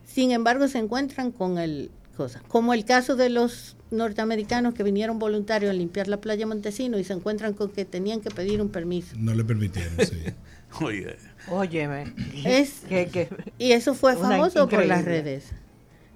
sin 0.06 0.30
embargo 0.30 0.68
se 0.68 0.78
encuentran 0.78 1.30
con 1.32 1.58
el 1.58 1.90
cosa, 2.14 2.42
como 2.48 2.74
el 2.74 2.84
caso 2.84 3.16
de 3.16 3.28
los 3.28 3.76
norteamericanos 3.90 4.74
que 4.74 4.82
vinieron 4.82 5.18
voluntarios 5.18 5.70
a 5.70 5.74
limpiar 5.74 6.08
la 6.08 6.20
playa 6.20 6.46
Montesino 6.46 6.98
y 6.98 7.04
se 7.04 7.12
encuentran 7.12 7.54
con 7.54 7.70
que 7.70 7.84
tenían 7.84 8.20
que 8.20 8.30
pedir 8.30 8.60
un 8.60 8.68
permiso. 8.68 9.14
No 9.16 9.34
le 9.34 9.44
permitieron, 9.44 9.94
sí. 9.98 10.16
Oye. 10.80 11.16
Óyeme. 11.48 12.14
Es, 12.44 12.82
y 13.58 13.72
eso 13.72 13.94
fue 13.94 14.16
famoso 14.16 14.68
por 14.68 14.84
las 14.86 15.04
redes. 15.04 15.52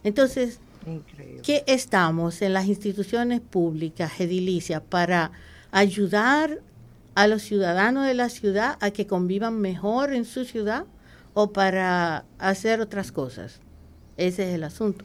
Entonces, 0.04 0.60
¿qué 1.42 1.64
estamos 1.66 2.42
en 2.42 2.52
las 2.52 2.66
instituciones 2.66 3.40
públicas, 3.40 4.20
edilicias, 4.20 4.82
para 4.82 5.32
ayudar 5.70 6.60
a 7.14 7.26
los 7.26 7.42
ciudadanos 7.42 8.06
de 8.06 8.14
la 8.14 8.28
ciudad 8.28 8.78
a 8.80 8.90
que 8.90 9.06
convivan 9.06 9.60
mejor 9.60 10.12
en 10.12 10.24
su 10.24 10.44
ciudad 10.44 10.84
o 11.34 11.52
para 11.52 12.24
hacer 12.38 12.80
otras 12.80 13.12
cosas? 13.12 13.60
Ese 14.16 14.48
es 14.48 14.54
el 14.54 14.64
asunto. 14.64 15.04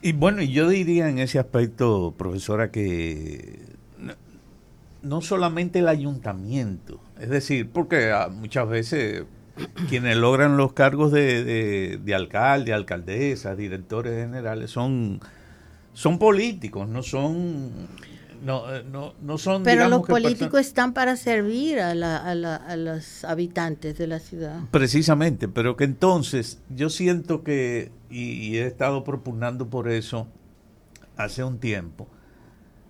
Y 0.00 0.12
bueno, 0.12 0.42
yo 0.42 0.68
diría 0.68 1.08
en 1.08 1.18
ese 1.18 1.38
aspecto, 1.38 2.14
profesora, 2.16 2.70
que 2.70 3.60
no 5.02 5.20
solamente 5.20 5.80
el 5.80 5.88
ayuntamiento, 5.88 7.00
es 7.18 7.28
decir, 7.28 7.70
porque 7.70 8.10
ah, 8.12 8.28
muchas 8.28 8.68
veces 8.68 9.24
quienes 9.88 10.16
logran 10.16 10.56
los 10.56 10.72
cargos 10.72 11.10
de, 11.12 11.98
de, 12.02 12.14
alcalde, 12.14 12.72
alcaldesa, 12.72 13.56
directores 13.56 14.24
generales, 14.24 14.70
son, 14.70 15.20
son 15.94 16.18
políticos, 16.18 16.88
no 16.88 17.02
son 17.02 17.88
no, 18.42 18.74
eh, 18.74 18.84
no, 18.90 19.14
no 19.20 19.38
son 19.38 19.62
pero 19.62 19.88
los 19.88 20.06
políticos 20.06 20.60
están 20.60 20.92
para 20.92 21.16
servir 21.16 21.80
a, 21.80 21.94
la, 21.94 22.16
a, 22.16 22.34
la, 22.34 22.56
a, 22.56 22.76
los 22.76 23.24
habitantes 23.24 23.98
de 23.98 24.06
la 24.06 24.20
ciudad. 24.20 24.60
Precisamente 24.70 25.48
pero 25.48 25.76
que 25.76 25.84
entonces 25.84 26.60
yo 26.68 26.90
siento 26.90 27.42
que 27.42 27.90
y, 28.10 28.56
he 28.56 28.66
estado 28.66 29.04
propugnando 29.04 29.68
por 29.68 29.88
eso 29.88 30.26
hace 31.16 31.42
un 31.42 31.58
tiempo 31.58 32.08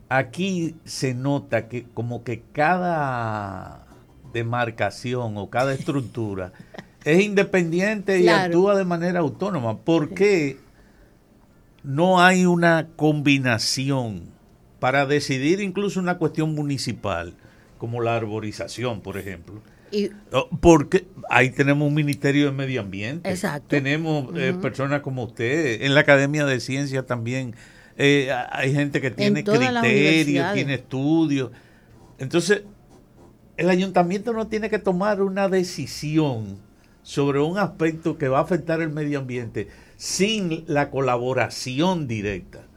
aquí 0.09 0.77
se 0.85 1.15
nota 1.15 1.69
que 1.69 1.87
como 1.95 2.25
que 2.25 2.43
cada 2.53 3.87
demarcación 4.33 5.37
o 5.39 5.51
cada 5.51 5.73
estructura 5.73 6.53
es 7.05 7.23
independiente 7.23 8.21
y 8.21 8.29
actúa 8.29 8.77
de 8.77 8.85
manera 8.85 9.21
autónoma. 9.21 9.79
¿por 9.79 10.11
qué 10.11 10.59
no 11.83 12.21
hay 12.21 12.45
una 12.45 12.89
combinación 12.97 14.38
para 14.81 15.07
decidir 15.07 15.61
incluso 15.61 16.01
una 16.01 16.19
cuestión 16.19 16.55
municipal, 16.55 17.35
como 17.79 18.01
la 18.01 18.17
arborización, 18.17 19.01
por 19.01 19.19
ejemplo. 19.19 19.61
Y, 19.91 20.11
oh, 20.33 20.49
porque 20.61 21.07
ahí 21.31 21.51
tenemos 21.51 21.89
un 21.89 21.95
Ministerio 21.95 22.47
de 22.47 22.53
Medio 22.53 22.81
Ambiente. 22.81 23.29
Exacto. 23.29 23.69
Tenemos 23.69 24.29
eh, 24.37 24.55
personas 24.61 25.01
como 25.01 25.25
usted. 25.25 25.83
En 25.83 25.95
la 25.95 26.01
Academia 26.01 26.45
de 26.45 26.61
Ciencias 26.61 27.07
también 27.07 27.55
eh, 27.97 28.31
hay 28.51 28.73
gente 28.73 29.01
que 29.01 29.11
tiene 29.11 29.43
criterios, 29.43 30.53
tiene 30.53 30.75
estudios. 30.75 31.51
Entonces, 32.19 32.63
el 33.57 33.71
ayuntamiento 33.71 34.33
no 34.33 34.47
tiene 34.47 34.71
que 34.71 34.79
tomar 34.79 35.21
una 35.23 35.49
decisión 35.49 36.59
sobre 37.03 37.41
un 37.41 37.59
aspecto 37.59 38.19
que 38.19 38.29
va 38.29 38.39
a 38.39 38.43
afectar 38.43 38.81
el 38.81 38.91
medio 38.91 39.19
ambiente 39.19 39.69
sin 39.97 40.65
la 40.69 40.91
colaboración 40.91 42.07
directa. 42.07 42.68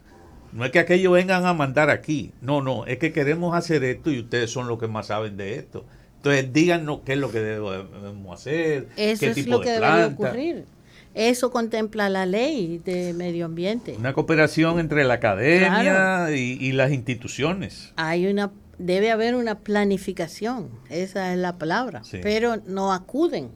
No 0.53 0.65
es 0.65 0.71
que 0.71 0.79
aquellos 0.79 1.13
vengan 1.13 1.45
a 1.45 1.53
mandar 1.53 1.89
aquí. 1.89 2.31
No, 2.41 2.61
no, 2.61 2.85
es 2.85 2.97
que 2.97 3.13
queremos 3.13 3.55
hacer 3.55 3.83
esto 3.83 4.11
y 4.11 4.19
ustedes 4.19 4.49
son 4.51 4.67
los 4.67 4.79
que 4.79 4.87
más 4.87 5.07
saben 5.07 5.37
de 5.37 5.55
esto. 5.55 5.85
Entonces 6.17 6.53
díganos 6.53 6.99
qué 7.05 7.13
es 7.13 7.19
lo 7.19 7.31
que 7.31 7.39
debemos 7.39 8.39
hacer. 8.39 8.87
Eso 8.95 9.25
es 9.25 9.47
lo 9.47 9.61
que 9.61 9.71
debería 9.71 10.07
ocurrir. 10.07 10.65
Eso 11.13 11.51
contempla 11.51 12.09
la 12.09 12.25
ley 12.25 12.81
de 12.85 13.13
medio 13.13 13.45
ambiente. 13.45 13.95
Una 13.97 14.13
cooperación 14.13 14.79
entre 14.79 15.03
la 15.03 15.15
academia 15.15 16.31
y, 16.31 16.71
las 16.71 16.91
instituciones. 16.91 17.91
Hay 17.97 18.27
una, 18.27 18.51
debe 18.77 19.11
haber 19.11 19.35
una 19.35 19.59
planificación, 19.59 20.69
esa 20.89 21.33
es 21.33 21.39
la 21.39 21.57
palabra, 21.57 22.01
pero 22.21 22.57
no 22.65 22.93
acuden 22.93 23.49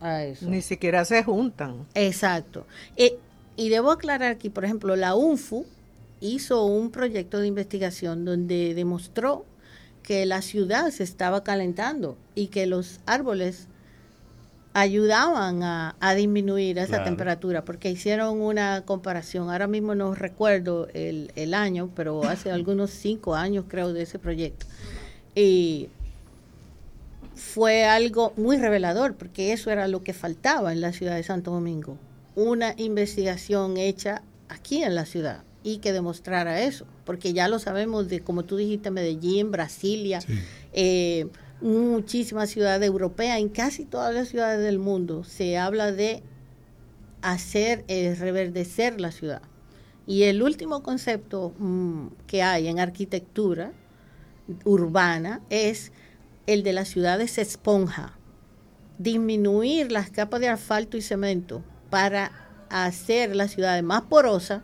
a 0.00 0.24
eso. 0.24 0.50
Ni 0.50 0.60
siquiera 0.60 1.04
se 1.06 1.22
juntan. 1.22 1.86
Exacto. 1.94 2.66
Eh, 2.96 3.16
y 3.56 3.70
debo 3.70 3.92
aclarar 3.92 4.32
aquí, 4.32 4.50
por 4.50 4.64
ejemplo, 4.64 4.94
la 4.94 5.14
UNFU 5.14 5.64
hizo 6.20 6.64
un 6.64 6.90
proyecto 6.90 7.38
de 7.38 7.46
investigación 7.46 8.24
donde 8.24 8.74
demostró 8.74 9.44
que 10.02 10.26
la 10.26 10.42
ciudad 10.42 10.90
se 10.90 11.02
estaba 11.02 11.42
calentando 11.44 12.16
y 12.34 12.48
que 12.48 12.66
los 12.66 13.00
árboles 13.06 13.68
ayudaban 14.72 15.62
a, 15.62 16.14
disminuir 16.14 16.78
esa 16.78 17.02
temperatura, 17.02 17.64
porque 17.64 17.90
hicieron 17.90 18.40
una 18.40 18.84
comparación, 18.84 19.50
ahora 19.50 19.66
mismo 19.66 19.94
no 19.94 20.14
recuerdo 20.14 20.88
el, 20.94 21.32
el 21.34 21.54
año, 21.54 21.90
pero 21.96 22.24
hace 22.24 22.50
algunos 22.52 22.90
cinco 22.90 23.34
años 23.34 23.64
creo 23.68 23.92
de 23.92 24.02
ese 24.02 24.18
proyecto. 24.18 24.66
Y 25.34 25.88
fue 27.34 27.84
algo 27.84 28.32
muy 28.36 28.58
revelador, 28.58 29.16
porque 29.16 29.52
eso 29.52 29.70
era 29.70 29.88
lo 29.88 30.04
que 30.04 30.12
faltaba 30.12 30.72
en 30.72 30.80
la 30.80 30.92
ciudad 30.92 31.16
de 31.16 31.22
Santo 31.24 31.50
Domingo, 31.50 31.96
una 32.36 32.74
investigación 32.76 33.76
hecha 33.76 34.22
aquí 34.48 34.82
en 34.82 34.94
la 34.94 35.04
ciudad 35.04 35.42
y 35.62 35.78
que 35.78 35.92
demostrara 35.92 36.62
eso, 36.62 36.86
porque 37.04 37.32
ya 37.32 37.48
lo 37.48 37.58
sabemos 37.58 38.08
de, 38.08 38.20
como 38.20 38.44
tú 38.44 38.56
dijiste, 38.56 38.90
Medellín, 38.90 39.50
Brasilia, 39.50 40.20
eh, 40.72 41.26
muchísimas 41.60 42.50
ciudades 42.50 42.86
europeas, 42.86 43.38
en 43.38 43.48
casi 43.48 43.84
todas 43.84 44.14
las 44.14 44.28
ciudades 44.28 44.64
del 44.64 44.78
mundo 44.78 45.24
se 45.24 45.58
habla 45.58 45.92
de 45.92 46.22
hacer, 47.22 47.84
eh, 47.88 48.16
reverdecer 48.18 49.00
la 49.00 49.12
ciudad. 49.12 49.42
Y 50.06 50.24
el 50.24 50.42
último 50.42 50.82
concepto 50.82 51.54
mm, 51.58 52.06
que 52.26 52.42
hay 52.42 52.68
en 52.68 52.80
arquitectura 52.80 53.72
urbana 54.64 55.42
es 55.50 55.92
el 56.46 56.62
de 56.62 56.72
las 56.72 56.88
ciudades 56.88 57.38
esponja, 57.38 58.18
disminuir 58.98 59.92
las 59.92 60.10
capas 60.10 60.40
de 60.40 60.48
asfalto 60.48 60.96
y 60.96 61.02
cemento 61.02 61.62
para 61.90 62.32
hacer 62.70 63.36
las 63.36 63.52
ciudades 63.52 63.82
más 63.82 64.02
porosas 64.02 64.62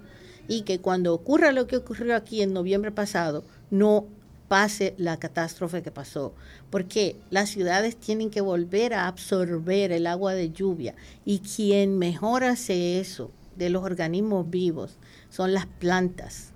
y 0.49 0.63
que 0.63 0.81
cuando 0.81 1.15
ocurra 1.15 1.53
lo 1.53 1.67
que 1.67 1.77
ocurrió 1.77 2.17
aquí 2.17 2.43
en 2.43 2.53
noviembre 2.53 2.93
pasado, 2.93 3.45
no 3.71 4.07
pase 4.49 4.95
la 4.97 5.19
catástrofe 5.19 5.83
que 5.83 5.91
pasó, 5.91 6.33
porque 6.71 7.17
las 7.31 7.49
ciudades 7.49 7.97
tienen 7.97 8.31
que 8.31 8.41
volver 8.41 8.95
a 8.95 9.09
absorber 9.09 9.93
el 9.93 10.07
agua 10.07 10.35
de 10.35 10.51
lluvia 10.51 10.95
y 11.25 11.41
quien 11.41 11.99
mejor 11.99 12.45
hace 12.45 13.01
eso 13.01 13.31
de 13.57 13.71
los 13.71 13.83
organismos 13.83 14.49
vivos 14.49 14.99
son 15.31 15.53
las 15.53 15.67
plantas 15.67 16.53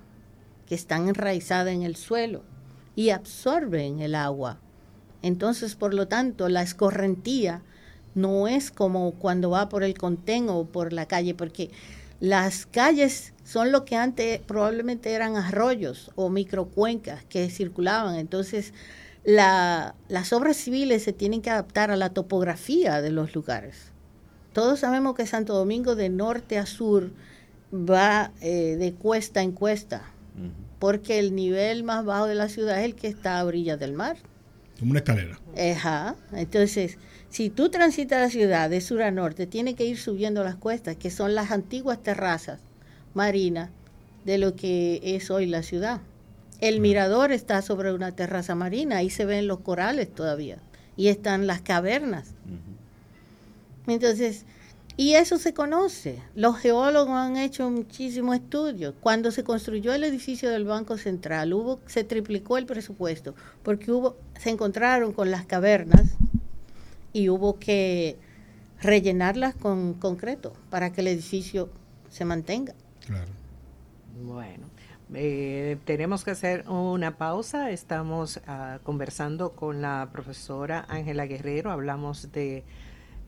que 0.66 0.74
están 0.74 1.08
enraizadas 1.08 1.74
en 1.74 1.82
el 1.82 1.96
suelo 1.96 2.42
y 2.94 3.10
absorben 3.10 4.00
el 4.00 4.14
agua. 4.14 4.60
Entonces, 5.22 5.74
por 5.74 5.94
lo 5.94 6.06
tanto, 6.06 6.48
la 6.48 6.62
escorrentía 6.62 7.62
no 8.14 8.48
es 8.48 8.70
como 8.70 9.12
cuando 9.12 9.50
va 9.50 9.68
por 9.68 9.82
el 9.82 9.96
contén 9.96 10.48
o 10.48 10.64
por 10.64 10.92
la 10.92 11.06
calle, 11.06 11.34
porque 11.34 11.70
las 12.20 12.66
calles 12.66 13.32
son 13.44 13.72
lo 13.72 13.84
que 13.84 13.96
antes 13.96 14.40
probablemente 14.40 15.12
eran 15.12 15.36
arroyos 15.36 16.10
o 16.14 16.28
microcuencas 16.28 17.24
que 17.24 17.48
circulaban. 17.48 18.16
Entonces, 18.16 18.74
las 19.24 20.32
obras 20.32 20.56
civiles 20.56 21.02
se 21.02 21.12
tienen 21.12 21.42
que 21.42 21.50
adaptar 21.50 21.90
a 21.90 21.96
la 21.96 22.10
topografía 22.10 23.00
de 23.00 23.10
los 23.10 23.34
lugares. 23.34 23.90
Todos 24.52 24.80
sabemos 24.80 25.14
que 25.14 25.26
Santo 25.26 25.54
Domingo 25.54 25.94
de 25.94 26.10
norte 26.10 26.58
a 26.58 26.66
sur 26.66 27.10
va 27.72 28.32
eh, 28.40 28.76
de 28.76 28.92
cuesta 28.92 29.42
en 29.42 29.52
cuesta, 29.52 30.02
porque 30.78 31.18
el 31.18 31.34
nivel 31.34 31.84
más 31.84 32.04
bajo 32.04 32.26
de 32.26 32.34
la 32.34 32.48
ciudad 32.48 32.80
es 32.80 32.84
el 32.84 32.94
que 32.94 33.08
está 33.08 33.38
a 33.38 33.44
orillas 33.44 33.78
del 33.78 33.92
mar. 33.92 34.16
Como 34.80 34.92
una 34.92 35.00
escalera. 35.00 35.38
Ajá. 35.56 36.16
Entonces, 36.32 36.96
si 37.28 37.50
tú 37.50 37.68
transitas 37.68 38.20
la 38.20 38.30
ciudad 38.30 38.70
de 38.70 38.80
sur 38.80 39.02
a 39.02 39.10
norte, 39.10 39.46
tiene 39.46 39.74
que 39.74 39.84
ir 39.84 39.98
subiendo 39.98 40.42
las 40.42 40.56
cuestas, 40.56 40.96
que 40.96 41.10
son 41.10 41.34
las 41.34 41.50
antiguas 41.50 42.02
terrazas 42.02 42.60
marinas 43.14 43.68
de 44.24 44.38
lo 44.38 44.56
que 44.56 45.00
es 45.04 45.30
hoy 45.30 45.46
la 45.46 45.62
ciudad. 45.62 46.00
El 46.60 46.80
mirador 46.80 47.30
está 47.30 47.60
sobre 47.62 47.92
una 47.92 48.12
terraza 48.12 48.54
marina, 48.54 48.96
ahí 48.96 49.10
se 49.10 49.26
ven 49.26 49.46
los 49.46 49.60
corales 49.60 50.12
todavía, 50.14 50.58
y 50.96 51.08
están 51.08 51.46
las 51.46 51.60
cavernas. 51.60 52.28
Entonces, 53.86 54.44
y 55.00 55.14
eso 55.14 55.38
se 55.38 55.54
conoce. 55.54 56.22
Los 56.34 56.58
geólogos 56.58 57.14
han 57.14 57.38
hecho 57.38 57.70
muchísimos 57.70 58.36
estudios. 58.36 58.92
Cuando 59.00 59.30
se 59.30 59.42
construyó 59.42 59.94
el 59.94 60.04
edificio 60.04 60.50
del 60.50 60.66
Banco 60.66 60.98
Central, 60.98 61.54
hubo, 61.54 61.80
se 61.86 62.04
triplicó 62.04 62.58
el 62.58 62.66
presupuesto, 62.66 63.34
porque 63.62 63.90
hubo, 63.90 64.18
se 64.38 64.50
encontraron 64.50 65.14
con 65.14 65.30
las 65.30 65.46
cavernas 65.46 66.18
y 67.14 67.30
hubo 67.30 67.58
que 67.58 68.18
rellenarlas 68.82 69.54
con 69.54 69.94
concreto 69.94 70.52
para 70.68 70.92
que 70.92 71.00
el 71.00 71.06
edificio 71.06 71.70
se 72.10 72.26
mantenga. 72.26 72.74
Claro. 73.06 73.32
Bueno, 74.22 74.66
eh, 75.14 75.78
tenemos 75.86 76.24
que 76.24 76.32
hacer 76.32 76.68
una 76.68 77.16
pausa. 77.16 77.70
Estamos 77.70 78.42
ah, 78.46 78.80
conversando 78.82 79.52
con 79.52 79.80
la 79.80 80.10
profesora 80.12 80.84
Ángela 80.90 81.24
Guerrero. 81.24 81.70
Hablamos 81.70 82.32
de 82.32 82.64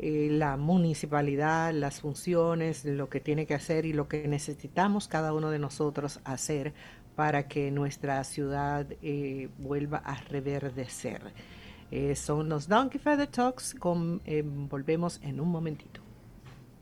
eh, 0.05 0.29
la 0.33 0.57
municipalidad, 0.57 1.73
las 1.73 2.01
funciones, 2.01 2.85
lo 2.85 3.09
que 3.09 3.21
tiene 3.21 3.47
que 3.47 3.55
hacer 3.55 3.87
y 3.87 3.93
lo 3.93 4.09
que 4.09 4.27
necesitamos 4.27 5.07
cada 5.07 5.33
uno 5.33 5.49
de 5.51 5.61
nosotros 5.61 6.19
hacer 6.25 6.75
para 7.15 7.47
que 7.47 7.71
nuestra 7.71 8.25
ciudad 8.25 8.85
eh, 9.01 9.49
vuelva 9.59 9.99
a 9.99 10.17
reverdecer. 10.17 11.33
Eh, 11.93 12.17
son 12.17 12.49
los 12.49 12.67
Donkey 12.67 12.99
Feather 12.99 13.29
Talks. 13.29 13.77
Volvemos 14.69 15.21
en 15.23 15.38
un 15.41 15.49
momentito. 15.49 16.02